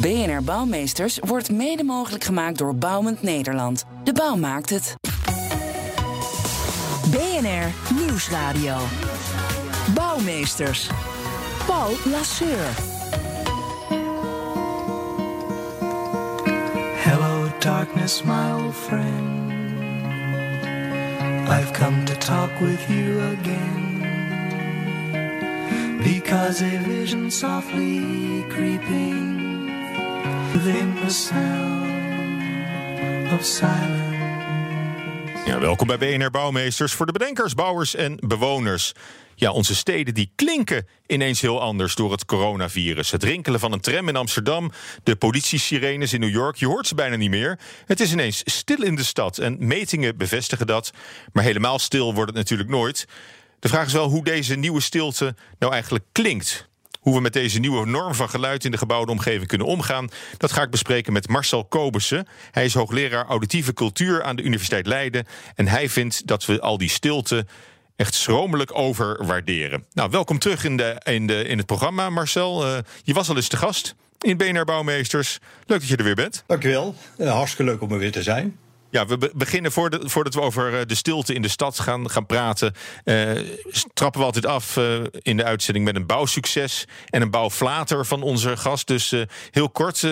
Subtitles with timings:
[0.00, 3.84] BNR Bouwmeesters wordt mede mogelijk gemaakt door Bouwend Nederland.
[4.04, 4.94] De bouw maakt het.
[7.10, 8.76] BNR Nieuwsradio.
[9.94, 10.90] Bouwmeesters.
[11.66, 12.66] Paul Lasseur.
[17.04, 19.50] Hello, darkness, my old friend.
[21.48, 23.84] I've come to talk with you again.
[26.02, 29.45] Because a vision softly creeping
[30.64, 32.46] within the.
[35.46, 38.92] Ja, welkom bij BNR Bouwmeesters voor de bedenkers, bouwers en bewoners.
[39.34, 43.10] Ja, onze steden die klinken ineens heel anders door het coronavirus.
[43.10, 46.94] Het rinkelen van een tram in Amsterdam, de politiesirenes in New York, je hoort ze
[46.94, 47.58] bijna niet meer.
[47.86, 50.90] Het is ineens stil in de stad en metingen bevestigen dat.
[51.32, 53.06] Maar helemaal stil wordt het natuurlijk nooit.
[53.58, 56.68] De vraag is wel hoe deze nieuwe stilte nou eigenlijk klinkt.
[57.06, 60.52] Hoe we met deze nieuwe norm van geluid in de gebouwde omgeving kunnen omgaan, dat
[60.52, 62.26] ga ik bespreken met Marcel Kobussen.
[62.50, 65.26] Hij is hoogleraar auditieve cultuur aan de Universiteit Leiden.
[65.54, 67.46] En hij vindt dat we al die stilte
[67.96, 69.84] echt schromelijk overwaarderen.
[69.92, 72.66] Nou, welkom terug in, de, in, de, in het programma, Marcel.
[72.66, 75.38] Uh, je was al eens te gast in BNR Bouwmeesters.
[75.66, 76.44] Leuk dat je er weer bent.
[76.46, 76.94] Dankjewel.
[77.18, 78.58] Uh, hartstikke leuk om er weer te zijn.
[78.90, 82.74] Ja, we beginnen voordat, we over eh, de stilte in de stad gaan, gaan praten.
[83.04, 83.30] Uh,
[83.92, 88.22] trappen we altijd af uh, in de uitzending met een bouwsucces en een bouwflater van
[88.22, 88.86] onze gast.
[88.86, 90.06] Dus uh, heel kort,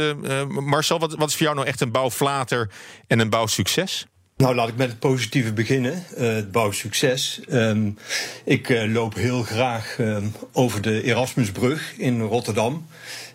[0.49, 2.71] Marcel, wat, wat is voor jou nou echt een bouwflater
[3.07, 4.07] en een bouwsucces?
[4.37, 6.05] Nou, laat ik met het positieve beginnen.
[6.17, 7.41] het bouwsucces.
[7.51, 7.99] Um,
[8.45, 12.87] ik loop heel graag um, over de Erasmusbrug in Rotterdam.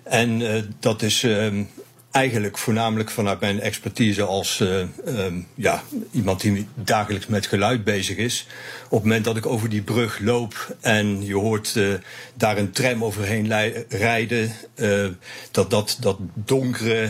[0.04, 0.42] En
[0.80, 1.70] dat is um,
[2.12, 8.18] eigenlijk voornamelijk vanuit mijn expertise als uh, um, ja, iemand die dagelijks met geluid bezig
[8.18, 8.48] is.
[8.86, 11.94] Op het moment dat ik over die brug loop en je hoort uh,
[12.34, 13.54] daar een tram overheen
[13.90, 15.08] rijden, uh,
[15.52, 17.10] dat, dat, dat donkere,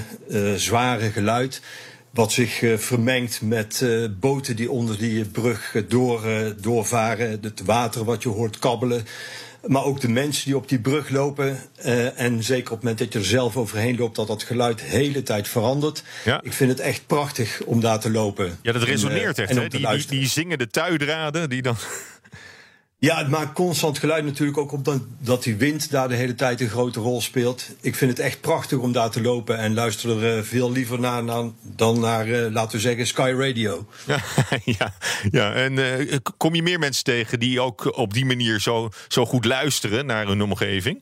[0.56, 1.62] zware geluid.
[2.10, 3.86] Wat zich vermengt met
[4.20, 6.22] boten die onder die brug door,
[6.62, 7.40] doorvaren.
[7.42, 9.06] Het water wat je hoort kabbelen.
[9.66, 11.60] Maar ook de mensen die op die brug lopen.
[11.86, 14.80] Uh, en zeker op het moment dat je er zelf overheen loopt, dat dat geluid
[14.80, 16.04] de hele tijd verandert.
[16.26, 16.42] Ja.
[16.44, 18.60] Ik vind het echt prachtig om daar te lopen.
[18.62, 19.74] Ja, dat resoneert en, uh, echt.
[19.74, 19.80] Hè?
[19.80, 21.76] Die, die, die zingende tuidraden die dan.
[23.02, 26.62] Ja, het maakt constant geluid natuurlijk ook op dat die wind daar de hele tijd
[26.62, 27.70] een grote rol speelt.
[27.82, 31.26] Ik vind het echt prachtig om daar te lopen en luister er veel liever naar
[31.76, 33.88] dan naar, uh, laten we zeggen, Sky Radio.
[34.06, 34.20] Ja,
[34.80, 34.94] ja,
[35.32, 35.54] ja.
[35.54, 39.46] en uh, kom je meer mensen tegen die ook op die manier zo, zo goed
[39.46, 41.02] luisteren naar hun omgeving?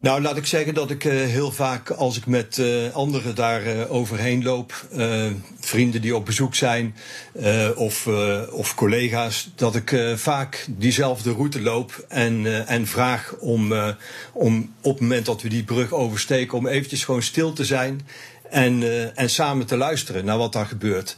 [0.00, 3.66] Nou, laat ik zeggen dat ik uh, heel vaak als ik met uh, anderen daar
[3.66, 4.86] uh, overheen loop,
[5.60, 6.94] vrienden die op bezoek zijn
[7.76, 8.06] of,
[8.50, 13.72] of collega's, dat ik vaak diezelfde route loop en, en vraag om,
[14.32, 18.06] om op het moment dat we die brug oversteken, om eventjes gewoon stil te zijn
[18.50, 18.82] en,
[19.16, 21.16] en samen te luisteren naar wat daar gebeurt.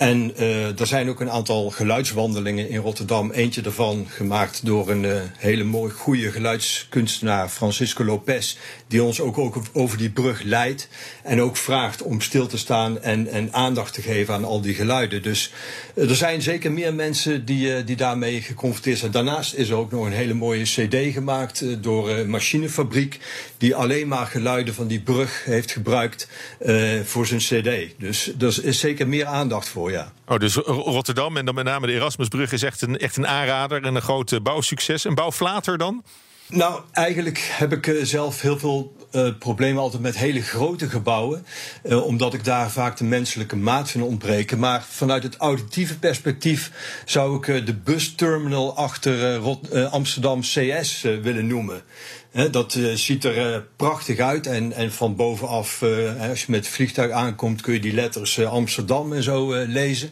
[0.00, 3.30] En uh, er zijn ook een aantal geluidswandelingen in Rotterdam.
[3.30, 8.56] Eentje daarvan gemaakt door een uh, hele mooie, goede geluidskunstenaar, Francisco Lopez.
[8.86, 10.88] Die ons ook, ook over die brug leidt.
[11.22, 14.74] En ook vraagt om stil te staan en, en aandacht te geven aan al die
[14.74, 15.22] geluiden.
[15.22, 15.52] Dus
[15.94, 19.10] uh, er zijn zeker meer mensen die, die daarmee geconfronteerd zijn.
[19.10, 23.18] Daarnaast is er ook nog een hele mooie CD gemaakt door een machinefabriek.
[23.58, 26.28] Die alleen maar geluiden van die brug heeft gebruikt
[27.04, 27.94] voor zijn CD.
[27.98, 30.12] Dus er is zeker meer aandacht voor ja.
[30.26, 33.84] Oh, dus Rotterdam en dan met name de Erasmusbrug is echt een, echt een aanrader
[33.84, 35.04] en een groot bouwsucces.
[35.04, 36.02] Een bouwflater dan?
[36.50, 41.46] Nou, eigenlijk heb ik zelf heel veel uh, problemen altijd met hele grote gebouwen.
[41.84, 44.58] Uh, omdat ik daar vaak de menselijke maat vind ontbreken.
[44.58, 46.72] Maar vanuit het auditieve perspectief
[47.04, 49.38] zou ik uh, de busterminal achter
[49.90, 51.82] Amsterdam CS willen noemen.
[52.50, 54.46] Dat ziet er prachtig uit.
[54.46, 55.82] En, en van bovenaf,
[56.28, 60.10] als je met het vliegtuig aankomt, kun je die letters Amsterdam en zo lezen.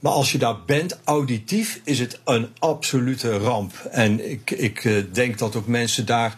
[0.00, 3.72] Maar als je daar bent, auditief, is het een absolute ramp.
[3.90, 6.34] En ik, ik denk dat ook mensen daar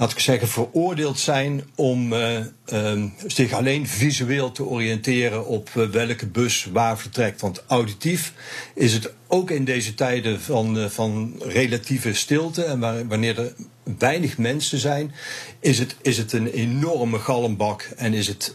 [0.00, 6.68] laat ik zeggen, veroordeeld zijn om um, zich alleen visueel te oriënteren op welke bus
[6.72, 7.40] waar vertrekt.
[7.40, 8.32] Want auditief
[8.74, 13.52] is het ook in deze tijden van, van relatieve stilte en waar, wanneer er
[13.98, 15.12] weinig mensen zijn,
[15.60, 18.54] is het, is het een enorme galmbak en is het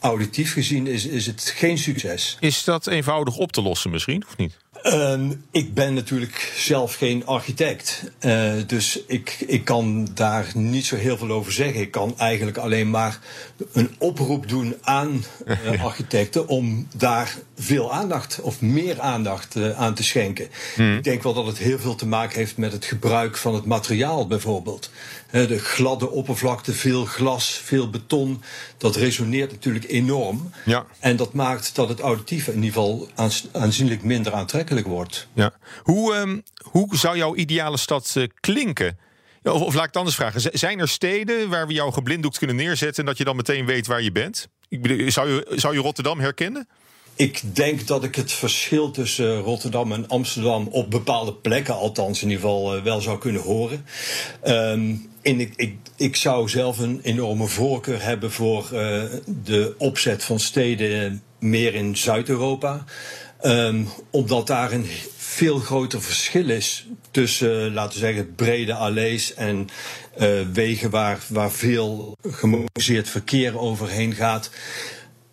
[0.00, 2.36] auditief gezien is, is het geen succes.
[2.40, 4.56] Is dat eenvoudig op te lossen misschien, of niet?
[4.86, 8.12] Um, ik ben natuurlijk zelf geen architect.
[8.20, 11.80] Uh, dus ik, ik kan daar niet zo heel veel over zeggen.
[11.80, 13.18] Ik kan eigenlijk alleen maar
[13.72, 19.94] een oproep doen aan uh, architecten om daar veel aandacht of meer aandacht uh, aan
[19.94, 20.48] te schenken.
[20.74, 20.96] Hmm.
[20.96, 23.64] Ik denk wel dat het heel veel te maken heeft met het gebruik van het
[23.64, 24.90] materiaal bijvoorbeeld.
[25.30, 28.42] De gladde oppervlakte, veel glas, veel beton.
[28.76, 30.50] Dat resoneert natuurlijk enorm.
[30.64, 30.86] Ja.
[30.98, 33.08] En dat maakt dat het auditief in ieder geval
[33.52, 35.28] aanzienlijk minder aantrekkelijk wordt.
[35.32, 35.52] Ja.
[35.82, 38.98] Hoe, um, hoe zou jouw ideale stad uh, klinken?
[39.42, 40.58] Of, of, laat ik het anders vragen.
[40.58, 43.02] Zijn er steden waar we jou geblinddoekt kunnen neerzetten...
[43.02, 44.48] en dat je dan meteen weet waar je bent?
[44.68, 46.68] Ik bedoel, zou, je, zou je Rotterdam herkennen?
[47.16, 52.28] Ik denk dat ik het verschil tussen Rotterdam en Amsterdam op bepaalde plekken, althans in
[52.28, 53.84] ieder geval, uh, wel zou kunnen horen.
[54.44, 59.02] Um, en ik, ik, zou zelf een enorme voorkeur hebben voor uh,
[59.44, 62.84] de opzet van steden meer in Zuid-Europa.
[63.42, 64.86] Um, omdat daar een
[65.16, 69.68] veel groter verschil is tussen, laten we zeggen, brede allees en
[70.52, 74.50] wegen waar, waar veel gemotoriseerd verkeer overheen gaat.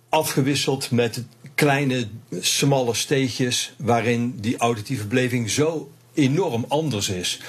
[0.09, 1.23] Afgewisseld met
[1.55, 2.07] kleine,
[2.39, 7.39] smalle steegjes waarin die auditieve beleving zo enorm anders is.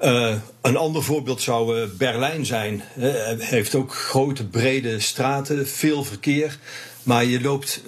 [0.00, 2.82] Uh, een ander voorbeeld zou uh, Berlijn zijn.
[2.98, 6.58] Uh, heeft ook grote, brede straten, veel verkeer.
[7.02, 7.82] Maar je loopt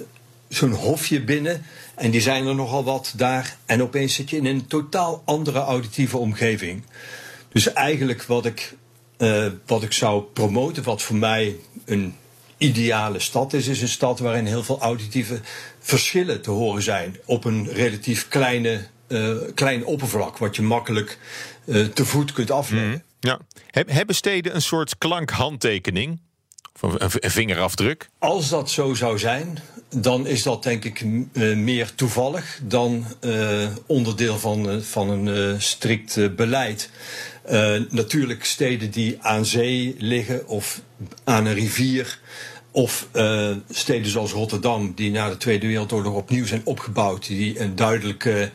[0.49, 1.65] zo'n hofje binnen
[1.95, 3.57] en die zijn er nogal wat daar.
[3.67, 6.83] En opeens zit je in een totaal andere auditieve omgeving.
[7.53, 8.75] Dus eigenlijk wat ik,
[9.67, 12.15] wat ik zou promoten, wat voor mij een
[12.65, 15.41] ideale stad is, is een stad waarin heel veel auditieve
[15.79, 17.17] verschillen te horen zijn.
[17.25, 18.87] Op een relatief kleine,
[19.55, 21.19] klein oppervlak, wat je makkelijk
[21.65, 22.91] uh, te voet kunt afleggen.
[22.91, 23.39] Mm, ja.
[23.71, 26.21] Hebben steden een soort klankhandtekening?
[26.81, 28.09] Of een, een vingerafdruk?
[28.19, 29.59] Als dat zo zou zijn,
[29.89, 36.37] dan is dat denk ik uh, meer toevallig dan uh, onderdeel van, van een strikt
[36.37, 36.91] beleid.
[37.91, 40.81] natuurlijk steden die aan zee liggen of
[41.25, 42.19] aan een rivier.
[42.75, 43.09] Of
[43.71, 48.51] steden zoals Rotterdam, die na de Tweede Wereldoorlog opnieuw zijn opgebouwd, die een duidelijke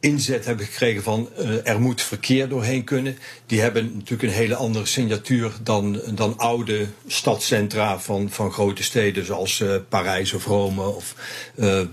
[0.00, 3.18] inzet hebben gekregen van uh, er moet verkeer doorheen kunnen.
[3.46, 9.26] Die hebben natuurlijk een hele andere signatuur dan, dan oude stadcentra van, van grote steden
[9.26, 11.14] zoals uh, Parijs of Rome of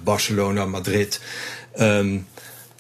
[0.03, 1.21] Barcelona, Madrid.
[1.79, 2.27] Um,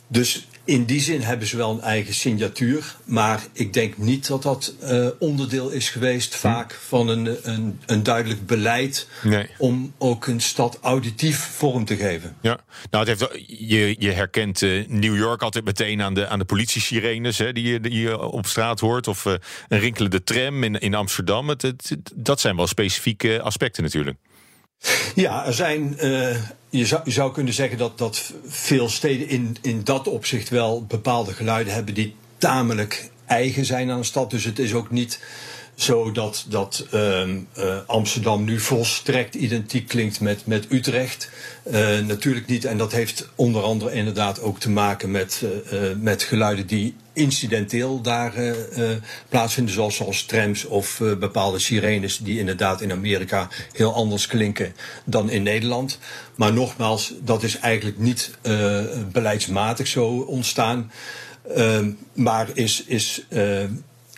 [0.07, 2.95] dus in die zin hebben ze wel een eigen signatuur.
[3.05, 8.03] Maar ik denk niet dat dat uh, onderdeel is geweest, vaak, van een, een, een
[8.03, 9.07] duidelijk beleid.
[9.23, 9.49] Nee.
[9.57, 12.35] om ook een stad auditief vorm te geven.
[12.41, 12.59] Ja,
[12.91, 16.45] nou, het heeft, je, je herkent uh, New York altijd meteen aan de, aan de
[16.45, 19.07] politie-sirenes hè, die, je, die je op straat hoort.
[19.07, 19.33] Of uh,
[19.67, 21.49] een rinkelende tram in, in Amsterdam.
[21.49, 24.17] Het, het, dat zijn wel specifieke aspecten natuurlijk.
[25.15, 25.95] Ja, er zijn.
[25.99, 26.35] Uh,
[26.69, 30.85] je, zou, je zou kunnen zeggen dat, dat veel steden in, in dat opzicht wel
[30.85, 34.29] bepaalde geluiden hebben die tamelijk eigen zijn aan een stad.
[34.29, 35.19] Dus het is ook niet
[35.75, 37.35] zo dat, dat uh, uh,
[37.85, 41.29] Amsterdam nu volstrekt identiek klinkt met, met Utrecht.
[41.71, 42.65] Uh, natuurlijk niet.
[42.65, 45.43] En dat heeft onder andere inderdaad ook te maken met,
[45.99, 48.33] met geluiden die incidenteel daar
[49.29, 49.73] plaatsvinden.
[49.73, 55.43] Zoals, zoals trams of bepaalde sirenes die inderdaad in Amerika heel anders klinken dan in
[55.43, 55.99] Nederland.
[56.35, 58.31] Maar nogmaals, dat is eigenlijk niet
[59.11, 60.91] beleidsmatig zo ontstaan.
[62.13, 63.25] maar is, is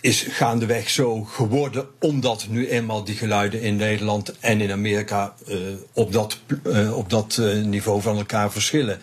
[0.04, 5.34] is gaandeweg zo geworden, omdat nu eenmaal die geluiden in Nederland en in Amerika
[5.92, 6.38] op dat,
[6.92, 9.00] op dat niveau van elkaar verschillen.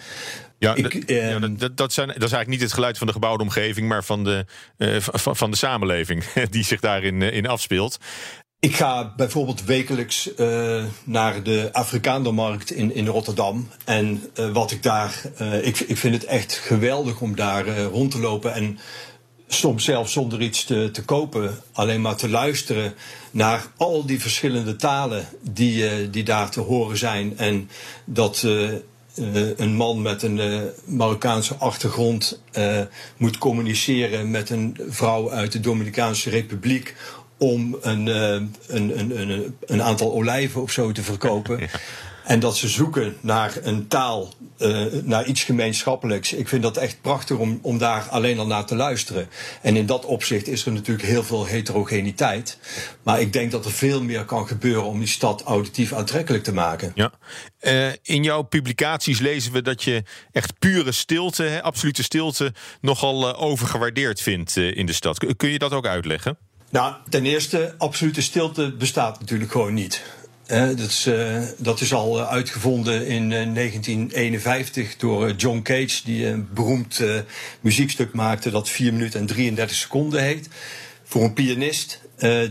[0.62, 3.44] Ja, Ik, ja dat, dat, zijn, dat is eigenlijk niet het geluid van de gebouwde
[3.44, 4.46] omgeving, maar van de,
[5.00, 7.98] van, van de samenleving die zich daarin in afspeelt.
[8.60, 13.70] Ik ga bijvoorbeeld wekelijks uh, naar de Afrikaandermarkt in, in Rotterdam.
[13.86, 15.22] En uh, wat ik daar.
[15.42, 18.54] Uh, ik, ik vind het echt geweldig om daar rond te lopen.
[18.54, 18.80] En
[19.48, 22.94] soms zelfs zonder iets te, te kopen, alleen maar te luisteren
[23.32, 27.38] naar al die verschillende talen die, die daar te horen zijn.
[27.38, 27.70] En
[28.06, 28.48] dat
[29.16, 32.42] uh, een man met een Marokkaanse achtergrond
[33.18, 36.96] moet communiceren met een vrouw uit de Dominicaanse Republiek
[37.38, 41.60] om een, een, een, een aantal olijven of zo te verkopen.
[42.24, 46.34] En dat ze zoeken naar een taal, uh, naar iets gemeenschappelijks.
[46.34, 49.30] Ik vind dat echt prachtig om, om daar alleen al naar te luisteren.
[49.62, 52.58] En in dat opzicht is er natuurlijk heel veel heterogeniteit.
[53.04, 56.54] Maar ik denk dat er veel meer kan gebeuren om die stad auditief aantrekkelijk te
[56.54, 56.92] maken.
[56.96, 57.12] Ja.
[57.62, 63.30] Uh, in jouw publicaties lezen we dat je echt pure stilte, hè, absolute stilte, nogal
[63.30, 65.36] uh, overgewaardeerd vindt in de stad.
[65.38, 66.38] Kun je dat ook uitleggen?
[66.72, 70.04] Nou, ten eerste, absolute stilte bestaat natuurlijk gewoon niet.
[70.52, 76.28] Dat, is, uh, dat, is, al uitgevonden in uh, 1951 door uh, John Cage, die
[76.28, 77.04] een beroemd
[77.62, 80.50] muziekstuk maakte dat 4 minuten en 33 seconden heet.
[81.04, 82.02] Voor een pianist.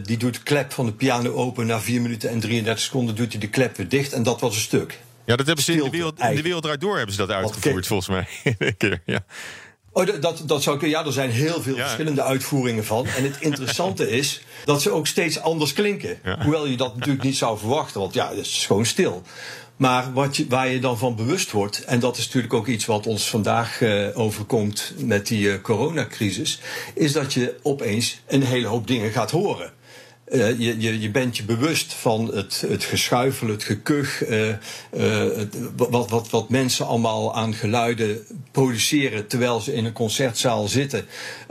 [0.03, 1.67] die doet de klep van de piano open.
[1.67, 4.13] Na 4 minuten en 33 seconden doet hij de klep weer dicht.
[4.13, 4.99] En dat was een stuk.
[5.25, 7.87] Ja, dat hebben ze in de wereld, in de wereld door hebben ze dat uitgevoerd,
[7.87, 8.27] volgens mij.
[9.05, 9.25] ja.
[9.93, 10.99] Oh, dat, dat zou kunnen.
[10.99, 13.07] Ja, er zijn heel veel verschillende uitvoeringen van.
[13.07, 16.19] En het interessante is dat ze ook steeds anders klinken.
[16.43, 19.23] Hoewel je dat natuurlijk niet zou verwachten, want ja, het is gewoon stil.
[19.77, 22.87] Maar wat je, waar je dan van bewust wordt, en dat is natuurlijk ook iets
[22.87, 26.61] wat ons vandaag uh, overkomt met die uh, coronacrisis,
[26.95, 29.73] is dat je opeens een hele hoop dingen gaat horen.
[30.33, 34.57] Uh, je, je, je, bent je bewust van het, het geschuifel, het gekuch, uh, uh,
[35.37, 41.07] het, wat, wat, wat mensen allemaal aan geluiden produceren terwijl ze in een concertzaal zitten.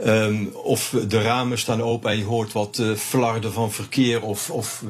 [0.06, 4.84] Um, of de ramen staan open en je hoort wat flarden van verkeer of, of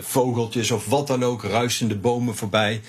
[0.00, 2.80] vogeltjes of wat dan ook, ruisende bomen voorbij.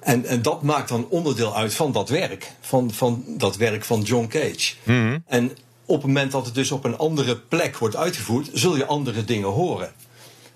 [0.00, 4.00] En, en dat maakt dan onderdeel uit van dat werk, van, van dat werk van
[4.00, 4.74] John Cage.
[4.82, 5.22] Mm -hmm.
[5.26, 5.52] En
[5.86, 9.24] op het moment dat het dus op een andere plek wordt uitgevoerd, zul je andere
[9.24, 9.92] dingen horen.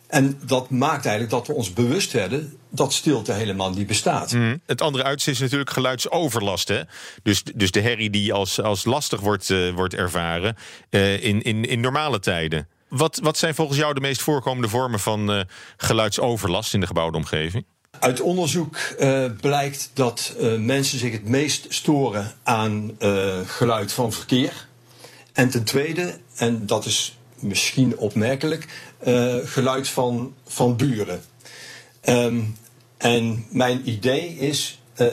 [0.06, 4.32] En dat maakt eigenlijk dat we ons bewust werden dat stilte helemaal niet bestaat.
[4.32, 4.60] Mm.
[4.66, 6.68] Het andere uitzicht is natuurlijk geluidsoverlast.
[6.68, 6.80] Hè?
[7.22, 10.56] Dus, dus de herrie die als, als lastig wordt, uh, wordt ervaren
[10.90, 12.68] uh, in, in, in normale tijden.
[12.88, 15.40] Wat, wat zijn volgens jou de meest voorkomende vormen van uh,
[15.76, 17.64] geluidsoverlast in de gebouwde omgeving?
[17.98, 18.76] Uit onderzoek
[19.40, 22.96] blijkt dat mensen zich het meest storen aan
[23.46, 24.66] geluid van verkeer.
[25.36, 28.66] En ten tweede, en dat is misschien opmerkelijk,
[29.06, 31.22] uh, geluid van, van buren.
[32.08, 32.56] Um,
[32.96, 35.06] en mijn idee is, uh,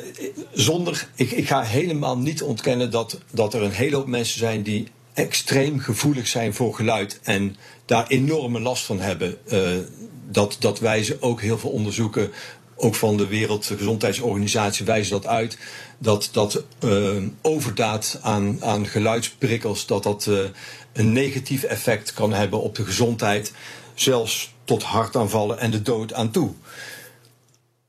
[0.52, 4.64] zonder, ik, ik ga helemaal niet ontkennen dat, dat er een hele hoop mensen zijn
[4.64, 9.38] die extreem gevoelig zijn voor geluid en daar enorme last van hebben.
[9.48, 9.78] Uh,
[10.30, 12.32] dat, dat wijzen ook heel veel onderzoeken
[12.84, 15.58] ook van de Wereldgezondheidsorganisatie wijzen dat uit.
[15.98, 20.40] Dat dat uh, overdaad aan, aan geluidsprikkels, dat dat uh,
[20.94, 23.54] een negatief effect kan hebben op de gezondheid.
[23.94, 26.52] Zelfs tot hartaanvallen en de dood aan toe.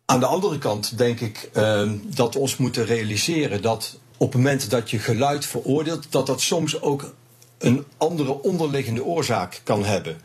[0.04, 4.42] Aan de andere kant denk ik uh, dat we ons moeten realiseren dat op het
[4.42, 7.12] moment dat je geluid veroordeelt, dat dat soms ook
[7.58, 10.20] een andere onderliggende oorzaak kan hebben.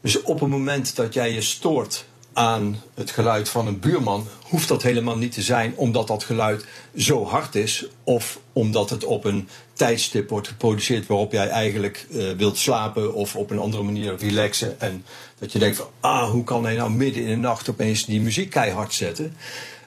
[0.00, 2.04] Dus op het moment dat jij je stoort
[2.36, 6.64] aan het geluid van een buurman, hoeft dat helemaal niet te zijn omdat dat geluid
[6.96, 12.30] zo hard is of omdat het op een tijdstip wordt geproduceerd waarop jij eigenlijk uh,
[12.36, 14.80] wilt slapen of op een andere manier relaxen.
[14.80, 15.04] En
[15.38, 18.20] dat je denkt van, ah, hoe kan hij nou midden in de nacht opeens die
[18.20, 19.36] muziek keihard zetten?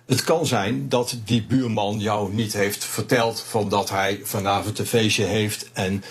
[0.06, 4.86] Het kan zijn dat die buurman jou niet heeft verteld van dat hij vanavond een
[4.86, 6.04] feestje heeft en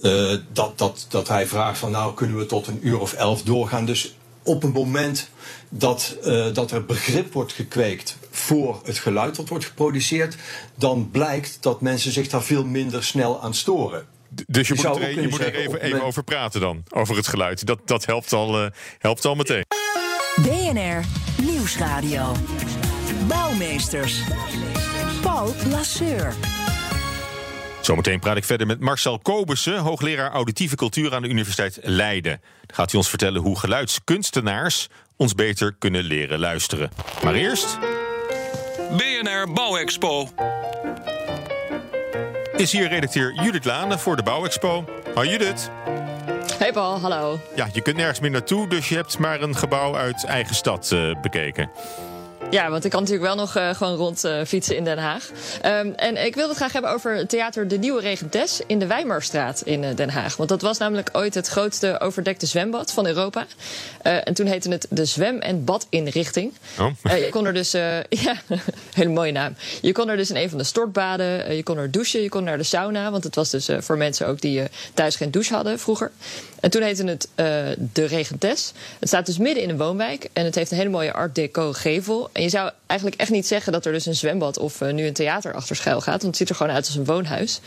[0.00, 3.42] uh, dat, dat, dat hij vraagt van nou kunnen we tot een uur of elf
[3.42, 3.86] doorgaan.
[3.86, 5.28] Dus op een moment
[5.78, 10.36] dat, uh, dat er begrip wordt gekweekt voor het geluid dat wordt geproduceerd,
[10.74, 14.06] dan blijkt dat mensen zich daar veel minder snel aan storen.
[14.46, 17.26] Dus je, je moet, er, je moet er even, even over praten dan, over het
[17.26, 17.66] geluid.
[17.66, 19.64] Dat, dat helpt, al, uh, helpt al meteen.
[20.42, 21.04] BNR
[21.42, 22.32] Nieuwsradio.
[23.28, 24.20] Bouwmeesters.
[25.22, 26.34] Paul Lasseur.
[27.84, 32.40] Zometeen praat ik verder met Marcel Kobussen, hoogleraar auditieve cultuur aan de Universiteit Leiden.
[32.66, 36.90] Dan gaat hij ons vertellen hoe geluidskunstenaars ons beter kunnen leren luisteren.
[37.24, 37.78] Maar eerst.
[38.96, 40.28] BNR Bouwexpo.
[42.56, 44.84] Is hier redacteur Judith Lane voor de Bouwexpo.
[45.14, 45.70] Hoi Judith.
[46.58, 47.38] Hey Paul, hallo.
[47.56, 50.90] Ja, je kunt nergens meer naartoe, dus je hebt maar een gebouw uit eigen stad
[50.92, 51.70] uh, bekeken.
[52.54, 55.30] Ja, want ik kan natuurlijk wel nog uh, gewoon rond uh, fietsen in Den Haag.
[55.64, 59.62] Um, en ik wilde het graag hebben over theater De Nieuwe Regentes in de Wijmarstraat
[59.64, 60.36] in uh, Den Haag.
[60.36, 63.46] Want dat was namelijk ooit het grootste overdekte zwembad van Europa.
[64.02, 66.52] en toen heette het de Zwem- en Badinrichting.
[66.78, 66.90] Oh.
[67.02, 67.70] je kon er dus,
[68.24, 68.36] ja,
[68.94, 69.54] hele mooie naam.
[69.80, 72.44] Je kon er dus in een van de stortbaden, je kon er douchen, je kon
[72.44, 73.10] naar de sauna.
[73.10, 74.62] Want het was dus voor mensen ook die
[74.94, 76.10] thuis geen douche hadden vroeger.
[76.60, 77.28] En toen heette het
[77.92, 78.72] de Regentes.
[78.98, 81.72] Het staat dus midden in een woonwijk en het heeft een hele mooie art deco
[81.72, 82.30] gevel.
[82.32, 85.06] En je zou eigenlijk echt niet zeggen dat er dus een zwembad of uh, nu
[85.06, 86.22] een theater achter schuil gaat.
[86.22, 87.60] Want het ziet er gewoon uit als een woonhuis.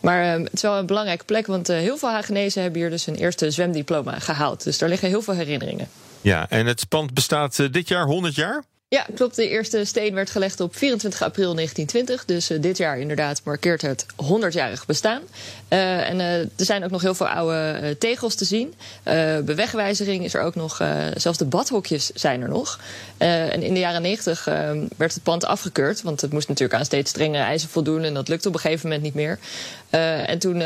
[0.00, 2.90] Maar uh, het is wel een belangrijke plek, want uh, heel veel Hagenezen hebben hier
[2.90, 4.64] dus hun eerste zwemdiploma gehaald.
[4.64, 5.88] Dus daar liggen heel veel herinneringen.
[6.20, 8.64] Ja, en het pand bestaat dit jaar 100 jaar?
[8.92, 9.36] Ja, klopt.
[9.36, 12.24] De eerste steen werd gelegd op 24 april 1920.
[12.24, 15.22] Dus uh, dit jaar inderdaad markeert het 100-jarig bestaan.
[15.68, 18.74] Uh, en uh, er zijn ook nog heel veel oude tegels te zien.
[19.02, 20.82] bij wegwijzering is er ook nog,
[21.14, 22.80] zelfs de badhokjes zijn er nog.
[23.18, 24.44] en in de jaren 90
[24.96, 26.02] werd het pand afgekeurd.
[26.02, 28.02] Want het moest natuurlijk aan steeds strengere eisen voldoen.
[28.02, 29.38] En dat lukte op een gegeven moment niet meer.
[30.26, 30.62] en toen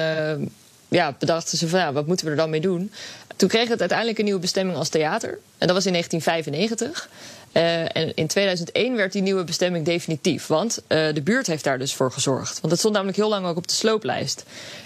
[0.88, 2.92] ja, bedachten ze van ja, wat moeten we er dan mee doen?
[3.36, 5.38] Toen kreeg het uiteindelijk een nieuwe bestemming als theater.
[5.58, 7.08] En dat was in 1995.
[7.56, 10.46] Uh, en in 2001 werd die nieuwe bestemming definitief.
[10.46, 12.60] Want uh, de buurt heeft daar dus voor gezorgd.
[12.60, 14.44] Want het stond namelijk heel lang ook op de slooplijst.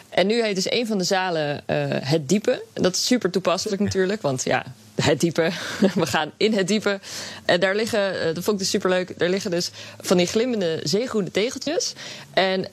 [0.08, 2.62] En nu heet dus een van de zalen uh, Het Diepe.
[2.72, 4.22] Dat is super toepasselijk natuurlijk.
[4.22, 5.50] Want ja, het diepe.
[5.94, 7.00] We gaan in het diepe.
[7.44, 9.70] En daar liggen, dat vond ik dus superleuk, daar liggen dus
[10.00, 11.92] van die glimmende zeegroene tegeltjes.
[12.30, 12.68] En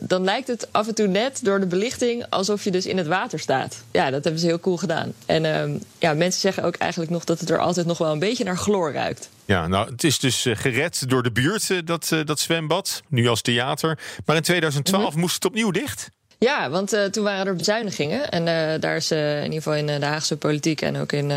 [0.00, 3.06] dan lijkt het af en toe net door de belichting alsof je dus in het
[3.06, 3.76] water staat.
[3.90, 5.12] Ja, dat hebben ze heel cool gedaan.
[5.26, 8.18] En uh, ja, mensen zeggen ook eigenlijk nog dat het er altijd nog wel een
[8.18, 9.28] beetje naar chloor ruikt.
[9.48, 13.02] Ja, nou, het is dus gered door de buurt, dat, dat zwembad.
[13.08, 13.98] Nu als theater.
[14.26, 15.20] Maar in 2012 mm -hmm.
[15.20, 16.10] moest het opnieuw dicht.
[16.40, 18.30] Ja, want uh, toen waren er bezuinigingen.
[18.30, 21.32] En uh, daar is uh, in ieder geval in de Haagse politiek en ook in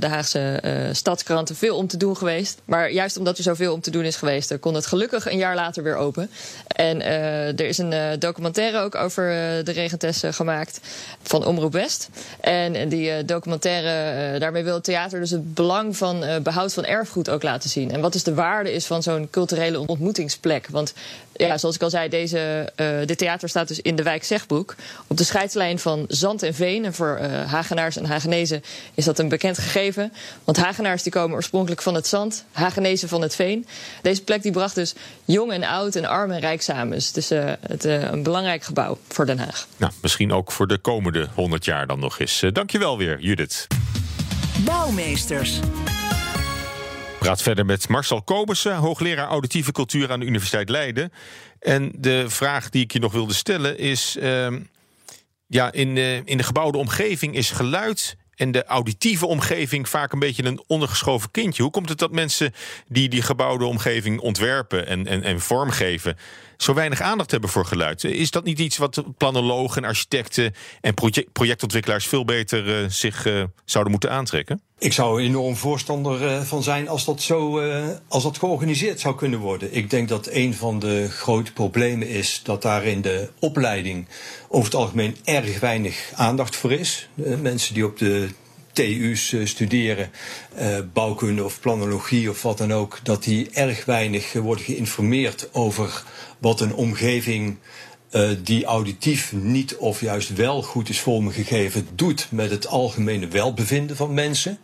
[0.00, 0.60] de Haagse
[0.92, 2.60] stadskranten veel om te doen geweest.
[2.64, 5.54] Maar juist omdat er zoveel om te doen is geweest, kon het gelukkig een jaar
[5.54, 6.30] later weer open.
[6.66, 9.24] En er is een documentaire ook over
[9.64, 10.80] de regentessen gemaakt
[11.22, 12.08] van Omroep West.
[12.40, 17.42] En die documentaire, daarmee wil het theater dus het belang van behoud van erfgoed ook
[17.42, 17.90] laten zien.
[17.90, 20.66] En wat is de waarde is van zo'n culturele ontmoetingsplek.
[20.70, 20.92] Want
[21.36, 22.72] ja, zoals ik al zei, deze,
[23.06, 24.74] dit theater staat dus in de wijk Zegbroek.
[25.06, 26.84] Op de scheidslijn van Zand en Veen.
[26.84, 28.62] En voor uh, Hagenaars en Hagenezen
[28.94, 30.12] is dat een bekend gegeven.
[30.44, 33.66] Want Hagenaars die komen oorspronkelijk van het zand, Hagenezen van het veen.
[34.02, 36.90] Deze plek die bracht dus jong en oud en arm en rijk samen.
[36.90, 39.66] Dus het is uh, het, uh, een belangrijk gebouw voor Den Haag.
[39.76, 42.42] Nou, misschien ook voor de komende 100 jaar dan nog eens.
[42.52, 43.66] dankjewel weer, Judith.
[44.64, 45.60] Bouwmeesters
[47.22, 51.12] praat verder met Marcel Kobussen, hoogleraar auditieve cultuur aan de Universiteit Leiden.
[51.62, 54.46] En de vraag die ik je nog wilde stellen is: uh,
[55.46, 60.18] ja, in, uh, in de gebouwde omgeving is geluid en de auditieve omgeving vaak een
[60.18, 61.62] beetje een ondergeschoven kindje.
[61.62, 62.54] Hoe komt het dat mensen
[62.88, 66.16] die die gebouwde omgeving ontwerpen en, en, en vormgeven,
[66.62, 68.04] zo weinig aandacht hebben voor geluid?
[68.04, 73.26] Is dat niet iets wat planologen en architecten en project, projectontwikkelaars veel beter uh, zich
[73.26, 74.60] uh, zouden moeten aantrekken?
[74.78, 77.60] Ik zou enorm voorstander uh, van zijn als dat zo
[78.08, 79.76] als dat georganiseerd zou kunnen worden.
[79.76, 84.06] Ik denk dat een van de grote problemen is dat daar in de opleiding
[84.48, 87.08] over het algemeen erg weinig aandacht voor is.
[87.40, 88.28] mensen die op de
[88.72, 90.10] TU's studeren,
[90.58, 96.04] uh, bouwkunde of planologie of wat dan ook, dat die erg weinig worden geïnformeerd over
[96.38, 97.58] wat een omgeving
[98.42, 104.14] die auditief niet of juist wel goed is vormgegeven doet met het algemene welbevinden van
[104.14, 104.58] mensen.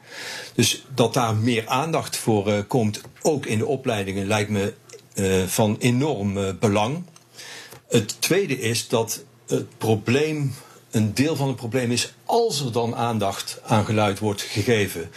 [0.54, 4.74] Dus dat daar meer aandacht voor komt, ook in de opleidingen, lijkt me
[5.46, 7.02] van enorm belang.
[7.88, 10.54] Het tweede is dat het probleem
[10.90, 15.10] een deel van het probleem is, als er dan aandacht aan geluid wordt gegeven,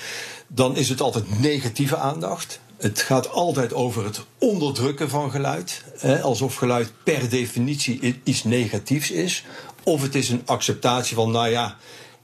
[0.48, 2.60] dan is het altijd negatieve aandacht.
[2.78, 9.12] Het gaat altijd over het onderdrukken van geluid, hè, alsof geluid per definitie iets negatiefs
[9.12, 9.44] is.
[9.84, 11.78] Of het is een acceptatie van, nou ja,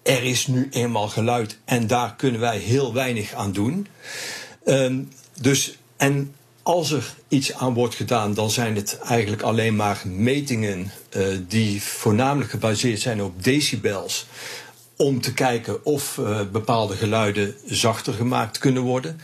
[0.03, 3.87] er is nu eenmaal geluid en daar kunnen wij heel weinig aan doen.
[4.65, 6.35] Um, dus, en
[6.67, 11.81] als er iets aan wordt gedaan, dan zijn het eigenlijk alleen maar metingen uh, die
[11.81, 14.25] voornamelijk gebaseerd zijn op decibels.
[14.95, 19.19] Om te kijken of uh, bepaalde geluiden zachter gemaakt kunnen worden.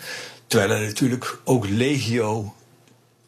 [0.48, 2.54] Terwijl er natuurlijk ook legio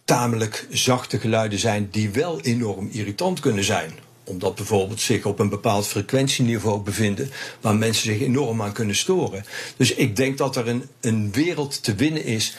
[0.05, 3.93] tamelijk zachte geluiden zijn die wel enorm irritant kunnen zijn
[4.25, 9.45] omdat bijvoorbeeld zich op een bepaald frequentieniveau bevinden waar mensen zich enorm aan kunnen storen.
[9.77, 12.55] Dus ik denk dat er een, een wereld te winnen is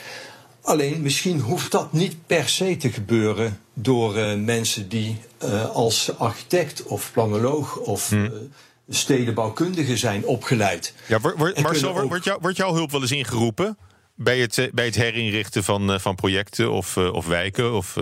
[0.67, 6.19] Alleen misschien hoeft dat niet per se te gebeuren door uh, mensen die uh, als
[6.19, 8.25] architect of planoloog of hmm.
[8.25, 8.31] uh,
[8.89, 10.95] stedenbouwkundige zijn opgeleid.
[11.07, 12.09] Ja, word, word, Marcel, ook...
[12.09, 13.79] wordt, jou, wordt jouw hulp wel eens ingeroepen
[14.15, 17.97] bij het, bij het herinrichten van, van projecten of, of wijken of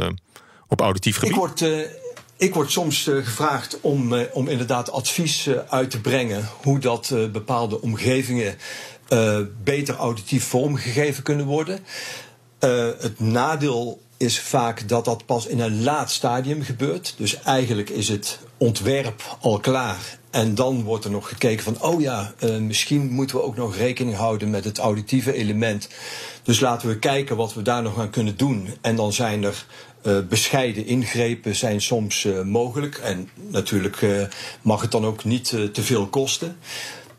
[0.69, 1.31] op auditief gebied?
[1.31, 1.65] Ik word,
[2.37, 8.57] ik word soms gevraagd om, om inderdaad advies uit te brengen hoe dat bepaalde omgevingen
[9.65, 11.85] beter auditief vormgegeven kunnen worden.
[12.65, 17.15] Uh, het nadeel is vaak dat dat pas in een laat stadium gebeurt.
[17.17, 20.19] Dus eigenlijk is het ontwerp al klaar.
[20.31, 23.77] En dan wordt er nog gekeken van, oh ja, uh, misschien moeten we ook nog
[23.77, 25.89] rekening houden met het auditieve element.
[26.43, 28.69] Dus laten we kijken wat we daar nog aan kunnen doen.
[28.81, 29.65] En dan zijn er
[30.03, 32.97] uh, bescheiden ingrepen zijn soms mogelijk.
[32.97, 34.07] En natuurlijk
[34.63, 36.57] mag het dan ook niet te veel kosten.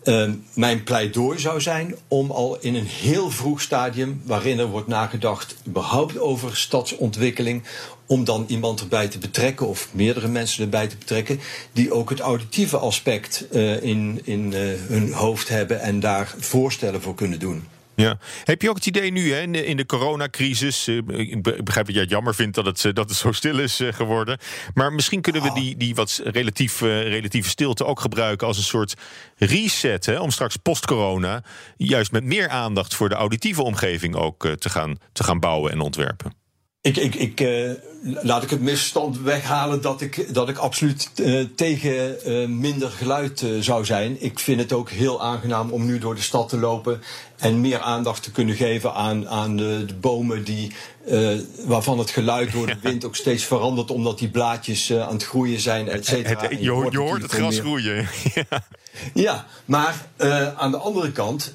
[0.06, 4.88] Ehm, mijn pleidooi zou zijn om al in een heel vroeg stadium, waarin er wordt
[4.88, 7.64] nagedacht überhaupt over stadsontwikkeling,
[8.06, 11.40] om dan iemand erbij te betrekken of meerdere mensen erbij te betrekken,
[11.72, 17.02] die ook het auditieve aspect uh, in, in uh, hun hoofd hebben en daar voorstellen
[17.02, 17.64] voor kunnen doen.
[17.96, 18.18] Ja.
[18.44, 20.88] Heb je ook het idee nu hè, in, de, in de coronacrisis?
[20.88, 23.82] Uh, ik begrijp dat jij het jammer vindt dat het, dat het zo stil is
[23.82, 24.38] uh, geworden.
[24.74, 28.64] Maar misschien kunnen we die, die wat relatief, uh, relatieve stilte ook gebruiken als een
[28.64, 28.94] soort
[29.38, 30.06] reset.
[30.06, 31.44] Hè, om straks post-corona
[31.78, 35.80] juist met meer aandacht voor de auditieve omgeving ook te, gaan, te gaan bouwen en
[35.80, 36.45] ontwerpen.
[36.86, 37.72] Ik, ik, ik, uh,
[38.22, 43.46] laat ik het misstand weghalen dat ik, dat ik absoluut uh, tegen uh, minder geluid
[43.60, 44.18] zou zijn.
[44.20, 47.02] Ik vind het ook heel aangenaam om nu door de stad te lopen
[47.38, 50.72] en meer aandacht te kunnen geven aan, aan de, de bomen die,
[51.66, 55.60] waarvan het geluid door de wind ook steeds verandert, omdat die blaadjes aan het groeien
[55.60, 56.50] zijn, et cetera.
[56.50, 58.08] Je, je, hoort, je hoort het gras groeien.
[58.34, 58.66] ja.
[59.14, 60.08] ja, maar
[60.58, 61.54] aan de andere kant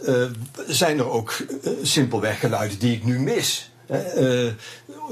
[0.67, 1.37] zijn er ook
[1.83, 3.71] simpelweg geluiden die ik nu mis.
[3.91, 4.53] Uh,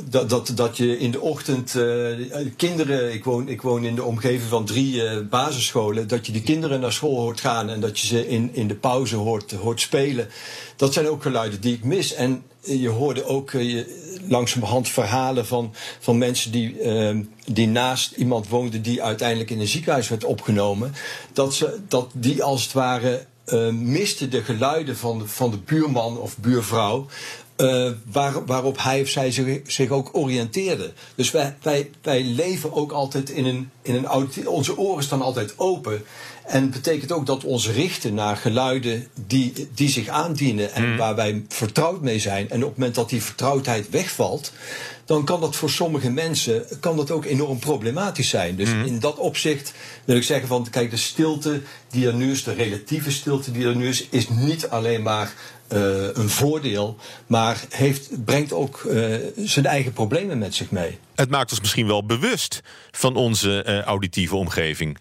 [0.05, 2.17] dat, dat, dat je in de ochtend uh,
[2.57, 6.43] kinderen, ik woon, ik woon in de omgeving van drie uh, basisscholen, dat je die
[6.43, 9.81] kinderen naar school hoort gaan en dat je ze in, in de pauze hoort, hoort
[9.81, 10.29] spelen.
[10.77, 12.15] Dat zijn ook geluiden die ik mis.
[12.15, 13.85] En je hoorde ook uh,
[14.29, 16.77] langzamerhand verhalen van, van mensen die,
[17.47, 20.95] die naast iemand woonden die uiteindelijk in een ziekenhuis werd opgenomen.
[21.33, 23.27] Dat, ze, dat die als het ware
[23.73, 27.07] miste de geluiden van de, van de buurman of buurvrouw.
[27.61, 30.93] Uh, waar, waarop hij of zij zich, zich, ook oriënteerde.
[31.15, 35.55] Dus wij, wij, wij leven ook altijd in een, in een Onze oren staan altijd
[35.57, 36.05] open.
[36.49, 40.91] En het betekent ook dat we ons richten naar geluiden die, die zich aandienen en
[40.91, 40.97] mm.
[40.97, 42.51] waar wij vertrouwd mee zijn.
[42.51, 44.53] En op het moment dat die vertrouwdheid wegvalt,
[45.05, 48.57] dan kan dat voor sommige mensen kan dat ook enorm problematisch zijn.
[48.57, 48.85] Dus mm.
[48.85, 49.73] in dat opzicht
[50.05, 53.67] wil ik zeggen van kijk, de stilte die er nu is, de relatieve stilte die
[53.67, 55.35] er nu is, is niet alleen maar
[55.69, 60.99] een voordeel, maar heeft, brengt ook uh, zijn eigen problemen met zich mee.
[61.15, 64.99] Het maakt ons misschien wel bewust van onze uh, auditieve omgeving.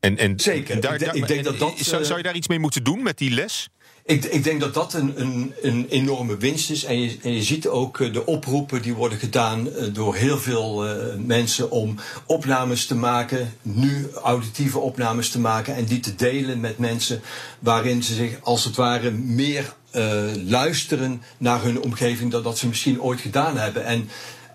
[0.00, 0.80] En, en Zeker.
[0.80, 3.18] Daar, ik, ik denk dat dat, zou, zou je daar iets mee moeten doen met
[3.18, 3.68] die les?
[4.04, 6.84] Ik, ik, denk dat dat een, een, een, enorme winst is.
[6.84, 11.14] En je, en je ziet ook de oproepen die worden gedaan door heel veel uh,
[11.18, 16.78] mensen om opnames te maken, nu auditieve opnames te maken en die te delen met
[16.78, 17.22] mensen
[17.58, 22.66] waarin ze zich als het ware meer uh, luisteren naar hun omgeving dan dat ze
[22.66, 23.84] misschien ooit gedaan hebben.
[23.84, 24.08] En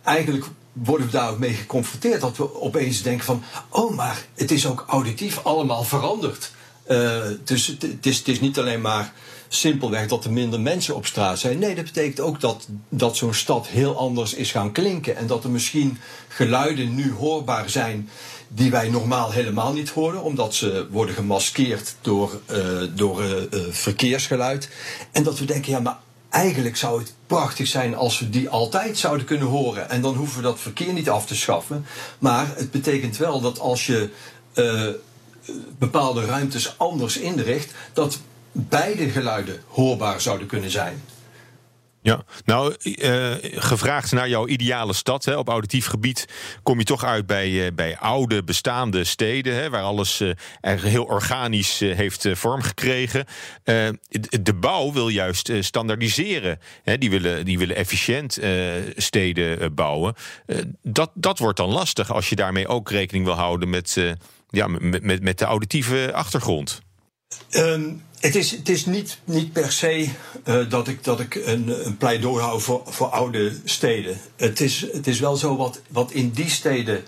[0.04, 2.22] eigenlijk worden we daar ook mee geconfronteerd.
[2.22, 6.52] Dat we opeens denken van, oh maar het is ook auditief allemaal veranderd.
[6.88, 9.14] Uh, dus het, is, het is niet alleen maar
[9.48, 11.60] simpelweg dat er minder mensen op straat zijn.
[11.60, 15.16] Nee, dat betekent ook dat, dat zo'n stad heel anders is gaan klinken.
[15.16, 15.98] En dat er misschien
[16.28, 18.10] geluiden nu hoorbaar zijn
[18.48, 24.70] die wij normaal helemaal niet horen, omdat ze worden gemaskeerd door, uh, door uh, verkeersgeluid.
[25.12, 25.98] En dat we denken, ja, maar
[26.30, 29.90] eigenlijk zou het prachtig zijn als we die altijd zouden kunnen horen.
[29.90, 31.86] En dan hoeven we dat verkeer niet af te schaffen.
[32.20, 34.10] Maar het betekent wel dat als je
[35.78, 38.20] bepaalde ruimtes anders inricht, dat
[38.52, 41.04] beide geluiden hoorbaar zouden kunnen zijn.
[42.08, 46.26] Ja, nou, uh, gevraagd naar jouw ideale stad hè, op auditief gebied,
[46.64, 51.04] kom je toch uit bij, uh, bij oude bestaande steden, hè, waar alles uh, heel
[51.04, 53.26] organisch heeft vorm gekregen.
[54.42, 56.60] de bouw wil juist standaardiseren.
[56.84, 58.40] Hè, die, willen, die willen efficiënt
[58.96, 60.16] steden bouwen.
[60.82, 63.98] dat, dat wordt dan lastig als je daarmee ook rekening wil houden met,
[64.50, 66.82] ja, met, met, met de auditieve achtergrond.
[67.52, 70.10] Um, het is, het is niet, niet per se
[70.46, 74.18] uh, dat ik, dat ik een, een pleidooi hou voor, voor oude steden.
[74.36, 77.04] Het is, het is wel zo wat, wat in die steden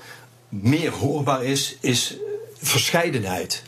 [0.50, 2.16] meer hoorbaar is, is
[2.62, 3.64] verscheidenheid.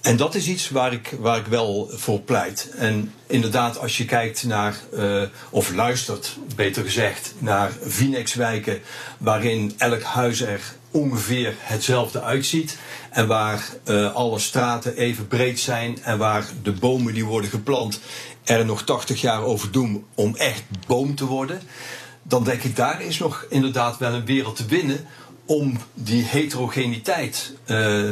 [0.00, 2.70] En dat is iets waar ik, waar ik wel voor pleit.
[2.76, 8.80] En inderdaad, als je kijkt naar, uh, of luistert, beter gezegd, naar Vinex-wijken,
[9.18, 10.60] waarin elk huis er
[10.90, 12.78] ongeveer hetzelfde uitziet.
[13.10, 18.00] En waar uh, alle straten even breed zijn en waar de bomen die worden geplant
[18.44, 21.60] er nog 80 jaar over doen om echt boom te worden.
[22.22, 25.06] Dan denk ik, daar is nog inderdaad wel een wereld te winnen
[25.44, 28.10] om die heterogeniteit uh,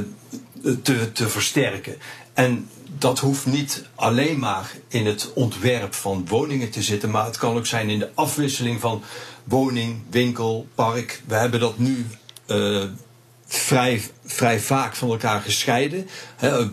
[0.83, 1.97] te, te versterken.
[2.35, 2.68] En
[2.99, 7.57] dat hoeft niet alleen maar in het ontwerp van woningen te zitten, maar het kan
[7.57, 9.03] ook zijn in de afwisseling van
[9.44, 11.23] woning, winkel, park.
[11.27, 12.07] We hebben dat nu
[12.47, 12.85] uh,
[13.47, 16.09] vrij, vrij vaak van elkaar gescheiden.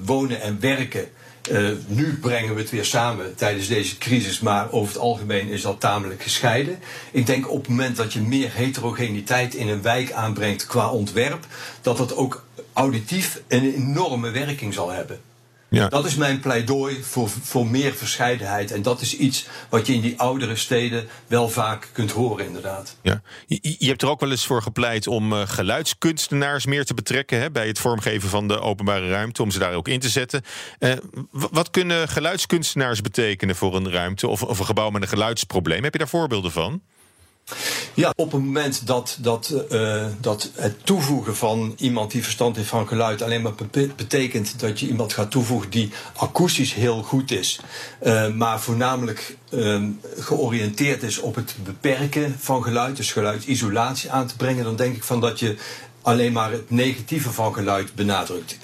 [0.06, 1.10] wonen en werken.
[1.52, 5.62] Uh, nu brengen we het weer samen tijdens deze crisis, maar over het algemeen is
[5.62, 6.80] dat tamelijk gescheiden.
[7.12, 11.46] Ik denk op het moment dat je meer heterogeniteit in een wijk aanbrengt qua ontwerp,
[11.82, 12.45] dat dat ook
[12.76, 15.20] auditief een enorme werking zal hebben.
[15.70, 15.88] Ja.
[15.88, 18.72] Dat is mijn pleidooi voor, voor meer verscheidenheid.
[18.72, 22.98] En dat is iets wat je in die oudere steden wel vaak kunt horen, inderdaad.
[23.02, 23.22] Ja.
[23.46, 27.40] Je, je hebt er ook wel eens voor gepleit om uh, geluidskunstenaars meer te betrekken
[27.40, 30.42] hè, bij het vormgeven van de openbare ruimte, om ze daar ook in te zetten.
[30.80, 30.94] Uh,
[31.32, 35.84] wat kunnen geluidskunstenaars betekenen voor een ruimte of, of een gebouw met een geluidsprobleem?
[35.84, 36.82] Heb je daar voorbeelden van?
[37.96, 42.70] Ja, op het moment dat, dat, uh, dat het toevoegen van iemand die verstand heeft
[42.70, 43.54] van geluid alleen maar
[43.96, 47.60] betekent dat je iemand gaat toevoegen die akoestisch heel goed is,
[48.04, 49.84] uh, maar voornamelijk uh,
[50.18, 55.04] georiënteerd is op het beperken van geluid, dus geluidsisolatie aan te brengen, dan denk ik
[55.04, 55.56] van dat je
[56.02, 58.58] alleen maar het negatieve van geluid benadrukt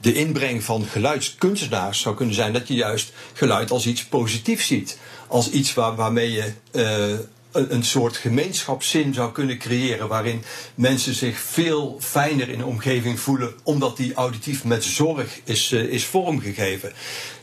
[0.00, 4.98] de inbreng van geluidskunstenaars zou kunnen zijn dat je juist geluid als iets positiefs ziet.
[5.28, 7.18] Als iets waar, waarmee je uh,
[7.56, 10.08] een soort gemeenschapszin zou kunnen creëren.
[10.08, 10.42] waarin
[10.74, 13.54] mensen zich veel fijner in de omgeving voelen.
[13.62, 16.92] omdat die auditief met zorg is, uh, is vormgegeven.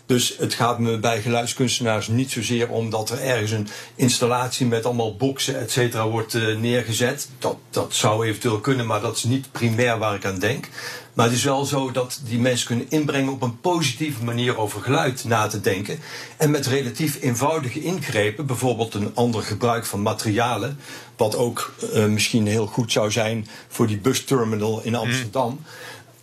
[0.05, 4.85] Dus het gaat me bij geluidskunstenaars niet zozeer om dat er ergens een installatie met
[4.85, 7.27] allemaal boksen, et cetera, wordt uh, neergezet.
[7.39, 10.69] Dat, dat zou eventueel kunnen, maar dat is niet primair waar ik aan denk.
[11.13, 14.81] Maar het is wel zo dat die mensen kunnen inbrengen op een positieve manier over
[14.81, 15.99] geluid na te denken.
[16.37, 20.79] En met relatief eenvoudige ingrepen, bijvoorbeeld een ander gebruik van materialen,
[21.17, 25.59] wat ook uh, misschien heel goed zou zijn voor die busterminal in Amsterdam.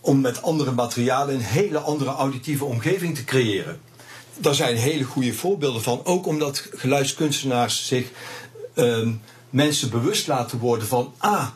[0.01, 3.81] Om met andere materialen een hele andere auditieve omgeving te creëren.
[4.39, 6.01] Daar zijn hele goede voorbeelden van.
[6.05, 8.07] Ook omdat geluidskunstenaars zich
[8.75, 9.09] uh,
[9.51, 11.13] mensen bewust laten worden van.
[11.19, 11.47] Ah,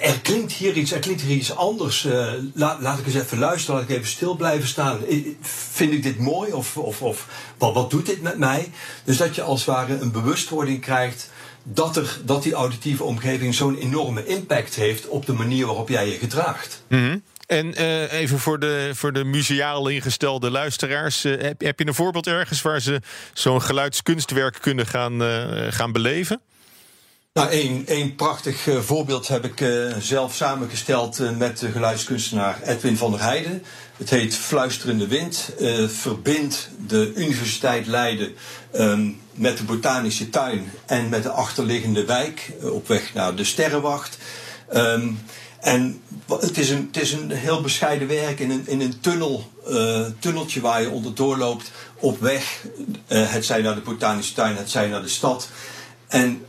[0.00, 2.04] er klinkt hier iets, er klinkt hier iets anders.
[2.04, 5.00] Uh, laat, ik eens even luisteren, laat ik even stil blijven staan.
[5.40, 7.26] Vind ik dit mooi of, of, of
[7.58, 8.70] wat, wat doet dit met mij?
[9.04, 11.30] Dus dat je als het ware een bewustwording krijgt
[11.62, 16.08] dat, er, dat die auditieve omgeving zo'n enorme impact heeft op de manier waarop jij
[16.08, 16.82] je gedraagt.
[16.88, 17.22] -hmm.
[17.46, 21.24] En uh, even voor de, voor de museaal ingestelde luisteraars.
[21.24, 23.00] Uh, heb, heb je een voorbeeld ergens waar ze
[23.32, 25.22] zo'n geluidskunstwerk kunnen gaan,
[25.72, 26.40] gaan beleven?
[27.32, 32.62] Nou, een, een prachtig uh, voorbeeld heb ik uh, zelf samengesteld uh, met de geluidskunstenaar
[32.62, 33.62] Edwin van der Heijden.
[33.96, 35.52] Het heet Fluisterende Wind.
[35.86, 38.34] verbindt de Universiteit Leiden
[38.74, 44.18] um, met de Botanische Tuin en met de achterliggende wijk op weg naar de Sterrenwacht.
[44.74, 45.20] Um,
[45.60, 46.02] en
[46.40, 49.50] het is, een, het is een heel bescheiden werk in een, in een tunnel,
[50.18, 52.64] tunneltje waar je onderdoor loopt op weg.
[53.06, 55.48] het zij naar de Botanische Tuin, het zij naar de stad.
[56.08, 56.44] En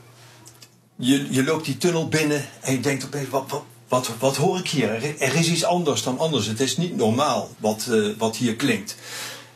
[1.01, 4.57] je, je loopt die tunnel binnen en je denkt opeens, wat, wat, wat, wat hoor
[4.57, 4.89] ik hier?
[5.19, 6.45] Er, is iets anders dan anders.
[6.45, 8.95] Het is niet normaal wat, uh, wat hier klinkt.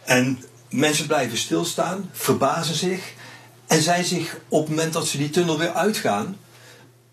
[0.04, 3.14] En mensen blijven stilstaan, verbazen zich
[3.68, 6.38] en zijn zich op het moment dat ze die tunnel weer uitgaan,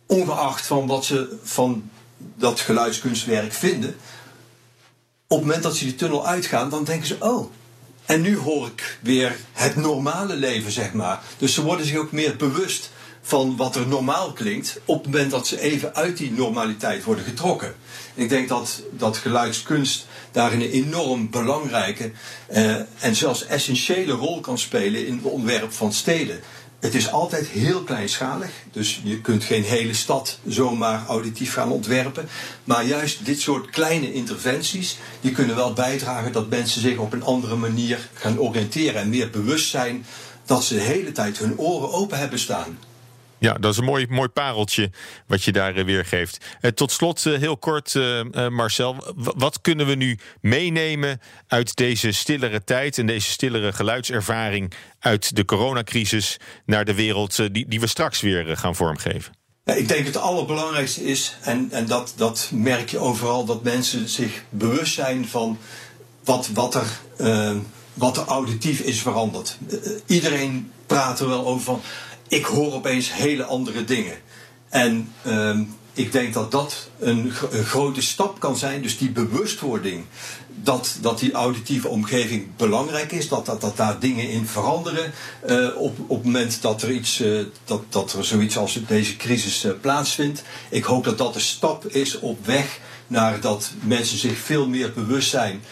[0.06, 1.90] ongeacht van wat ze van
[2.36, 3.96] dat geluidskunstwerk vinden,
[5.26, 7.52] op het moment dat ze die tunnel uitgaan, dan denken ze, oh,
[8.04, 11.22] en nu hoor ik weer het normale leven, zeg maar.
[11.38, 12.90] Dus ze worden zich ook meer bewust
[13.22, 17.24] van wat er normaal klinkt, op het moment dat ze even uit die normaliteit worden
[17.24, 17.74] getrokken.
[18.14, 22.12] ik denk dat, dat geluidskunst daarin een enorm belangrijke
[22.46, 26.40] eh, en zelfs essentiële rol kan spelen in het ontwerp van steden.
[26.80, 32.28] Het is altijd heel kleinschalig, dus je kunt geen hele stad zomaar auditief gaan ontwerpen.
[32.64, 37.22] Maar juist dit soort kleine interventies, die kunnen wel bijdragen dat mensen zich op een
[37.22, 40.06] andere manier gaan oriënteren en meer bewust zijn
[40.46, 42.78] dat ze de hele tijd hun oren open hebben staan.
[43.42, 44.90] Ja, dat is een mooi, mooi pareltje
[45.26, 46.44] wat je daar uh, weergeeft.
[46.60, 47.94] Uh, tot slot, uh, heel kort,
[48.50, 49.14] Marcel.
[49.16, 55.44] Wat kunnen we nu meenemen uit deze stillere tijd en deze stillere geluidservaring uit de
[55.44, 59.32] coronacrisis naar de wereld die, die we straks weer gaan vormgeven?
[59.64, 64.42] Ik denk het allerbelangrijkste is, en, en dat, dat merk je overal, dat mensen zich
[64.48, 65.58] bewust zijn van
[66.24, 66.86] wat, wat, er,
[67.94, 69.58] wat er auditief is veranderd.
[70.06, 71.80] iedereen praat er wel over van
[72.32, 74.16] ik hoor opeens hele andere dingen.
[74.68, 77.30] En um, ik denk dat dat een,
[77.64, 78.82] grote stap kan zijn.
[78.82, 80.04] Dus die bewustwording
[80.48, 83.28] dat, dat die auditieve omgeving belangrijk is.
[83.28, 85.12] Dat, dat, dat daar dingen in veranderen.
[85.46, 89.16] Uh, op, op het moment dat er, iets, uh, dat, dat er zoiets als deze
[89.16, 90.42] crisis uh, plaatsvindt.
[90.70, 94.92] Ik hoop dat dat een stap is op weg naar dat mensen zich veel meer
[94.92, 95.62] bewust zijn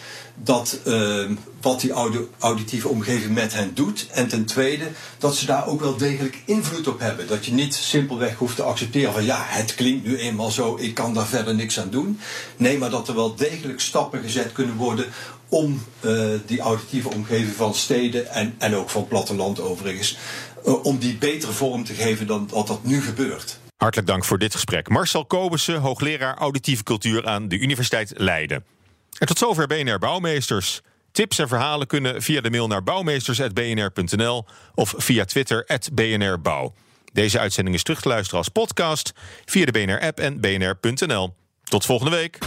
[0.43, 1.29] dat, uh,
[1.61, 1.91] wat die
[2.39, 4.07] auditieve omgeving met hen doet.
[4.11, 7.27] En ten tweede, dat ze daar ook wel degelijk invloed op hebben.
[7.27, 10.93] Dat je niet simpelweg hoeft te accepteren van ja, het klinkt nu eenmaal zo, ik
[10.93, 12.19] kan daar verder niks aan doen.
[12.57, 15.05] Nee, maar dat er wel degelijk stappen gezet kunnen worden
[15.49, 20.17] om uh, die auditieve omgeving van steden en, en ook van platteland overigens,
[20.65, 23.59] uh, om die betere vorm te geven dan dat dat nu gebeurt.
[23.77, 24.89] Hartelijk dank voor dit gesprek.
[24.89, 28.63] Marcel Kobussen, hoogleraar auditieve cultuur aan de Universiteit Leiden.
[29.21, 30.81] En tot zover BNR Bouwmeesters.
[31.11, 36.73] Tips en verhalen kunnen via de mail naar bouwmeesters.bnr.nl of via Twitter @bnrbouw.
[37.13, 39.11] Deze uitzending is terug te luisteren als podcast
[39.45, 41.33] via de BNR-app en bnr.nl.
[41.63, 42.37] Tot volgende week.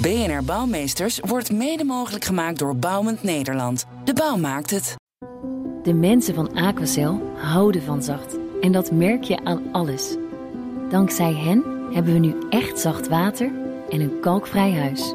[0.00, 3.86] BNR Bouwmeesters wordt mede mogelijk gemaakt door Bouwend Nederland.
[4.04, 4.94] De bouw maakt het.
[5.82, 8.36] De mensen van Aquacel houden van zacht.
[8.60, 10.16] En dat merk je aan alles.
[10.90, 13.50] Dankzij hen hebben we nu echt zacht water
[13.90, 15.14] en een kalkvrij huis.